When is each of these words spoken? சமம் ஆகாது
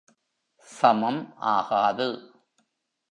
சமம் 0.69 1.21
ஆகாது 1.51 2.07